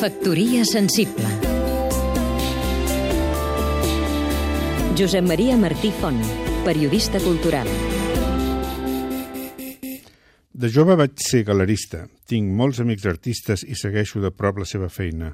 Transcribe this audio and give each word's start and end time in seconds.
Factoria 0.00 0.64
sensible 0.64 1.28
Josep 4.96 5.24
Maria 5.24 5.56
Martí 5.56 5.90
Font, 6.00 6.20
periodista 6.64 7.20
cultural 7.20 7.68
De 10.60 10.68
jove 10.68 10.92
vaig 10.92 11.14
ser 11.24 11.38
galerista. 11.48 12.02
Tinc 12.28 12.50
molts 12.52 12.82
amics 12.82 13.06
artistes 13.08 13.62
i 13.64 13.76
segueixo 13.80 14.20
de 14.20 14.28
prop 14.28 14.58
la 14.60 14.66
seva 14.68 14.90
feina. 14.92 15.30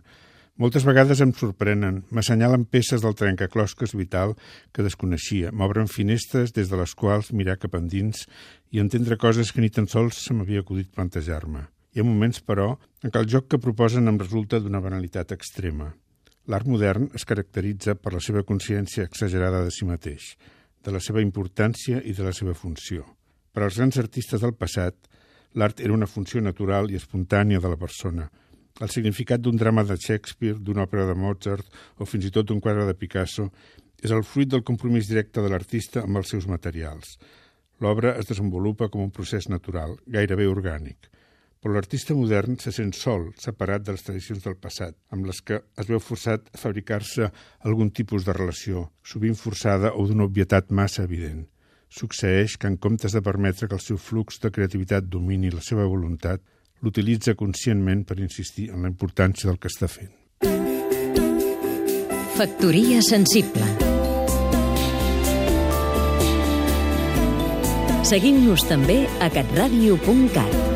Moltes 0.57 0.87
vegades 0.89 1.21
em 1.21 1.35
sorprenen, 1.37 1.99
m'assenyalen 2.15 2.63
peces 2.65 3.03
del 3.05 3.17
trencaclosques 3.19 3.93
vital 3.99 4.33
que 4.73 4.87
desconeixia, 4.87 5.51
m'obren 5.53 5.91
finestres 5.91 6.55
des 6.57 6.71
de 6.71 6.79
les 6.81 6.95
quals 6.97 7.33
mirar 7.37 7.59
cap 7.61 7.75
endins 7.77 8.25
i 8.73 8.81
entendre 8.81 9.19
coses 9.21 9.53
que 9.53 9.61
ni 9.61 9.69
tan 9.69 9.91
sols 9.91 10.23
se 10.25 10.33
m'havia 10.33 10.65
acudit 10.65 10.95
plantejar-me. 10.95 11.67
Hi 11.97 12.03
ha 12.03 12.05
moments, 12.05 12.43
però, 12.45 12.75
en 13.01 13.09
què 13.09 13.21
el 13.23 13.29
joc 13.33 13.47
que 13.49 13.59
proposen 13.65 14.11
em 14.11 14.19
resulta 14.21 14.59
d'una 14.61 14.83
banalitat 14.85 15.31
extrema. 15.33 15.87
L'art 16.53 16.69
modern 16.69 17.07
es 17.17 17.25
caracteritza 17.25 17.95
per 17.97 18.13
la 18.13 18.21
seva 18.21 18.43
consciència 18.45 19.07
exagerada 19.09 19.63
de 19.65 19.73
si 19.73 19.89
mateix, 19.89 20.27
de 20.85 20.93
la 20.93 21.01
seva 21.01 21.23
importància 21.25 22.03
i 22.05 22.13
de 22.13 22.27
la 22.27 22.35
seva 22.37 22.53
funció. 22.53 23.07
Per 23.49 23.65
als 23.65 23.81
grans 23.81 23.97
artistes 24.05 24.45
del 24.45 24.53
passat, 24.61 25.09
l'art 25.57 25.81
era 25.81 25.97
una 25.97 26.11
funció 26.11 26.45
natural 26.45 26.93
i 26.93 27.01
espontània 27.01 27.65
de 27.65 27.73
la 27.73 27.81
persona. 27.81 28.29
El 28.77 28.93
significat 28.93 29.41
d'un 29.41 29.57
drama 29.57 29.89
de 29.89 29.97
Shakespeare, 29.97 30.61
d'una 30.61 30.85
òpera 30.85 31.09
de 31.09 31.17
Mozart 31.17 31.81
o 31.97 32.05
fins 32.05 32.29
i 32.29 32.35
tot 32.37 32.53
d'un 32.53 32.61
quadre 32.61 32.85
de 32.85 32.99
Picasso 33.01 33.49
és 34.05 34.13
el 34.13 34.21
fruit 34.21 34.53
del 34.53 34.69
compromís 34.69 35.09
directe 35.09 35.41
de 35.41 35.49
l'artista 35.49 36.05
amb 36.05 36.21
els 36.21 36.37
seus 36.37 36.45
materials. 36.45 37.17
L'obra 37.81 38.19
es 38.21 38.29
desenvolupa 38.29 38.93
com 38.93 39.09
un 39.09 39.17
procés 39.17 39.49
natural, 39.49 39.97
gairebé 40.05 40.45
orgànic. 40.45 41.16
Però 41.67 41.75
l'artista 41.75 42.15
modern 42.15 42.61
se 42.63 42.71
sent 42.71 42.93
sol, 42.95 43.25
separat 43.43 43.83
de 43.83 43.91
les 43.97 44.05
tradicions 44.07 44.45
del 44.45 44.55
passat, 44.55 44.95
amb 45.11 45.27
les 45.27 45.41
que 45.43 45.57
es 45.83 45.89
veu 45.89 45.99
forçat 45.99 46.45
a 46.55 46.61
fabricar-se 46.63 47.27
algun 47.67 47.89
tipus 47.91 48.23
de 48.23 48.37
relació, 48.37 48.85
sovint 49.03 49.35
forçada 49.35 49.91
o 49.91 50.05
d'una 50.07 50.29
obvietat 50.29 50.71
massa 50.71 51.03
evident. 51.03 51.41
Succeeix 51.91 52.55
que 52.55 52.71
en 52.71 52.77
comptes 52.79 53.19
de 53.19 53.25
permetre 53.29 53.67
que 53.67 53.75
el 53.75 53.83
seu 53.83 53.99
flux 53.99 54.39
de 54.45 54.53
creativitat 54.55 55.11
domini 55.11 55.51
la 55.51 55.65
seva 55.71 55.89
voluntat, 55.91 56.39
l'utilitza 56.87 57.35
conscientment 57.35 58.07
per 58.07 58.21
insistir 58.23 58.69
en 58.71 58.87
la 58.87 58.93
importància 58.95 59.51
del 59.51 59.59
que 59.59 59.67
està 59.67 59.91
fent. 59.91 60.15
Factoria 62.39 63.03
sensible 63.03 63.75
Seguim-nos 68.07 68.69
també 68.71 69.03
a 69.19 69.35
catradio.cat 69.35 70.76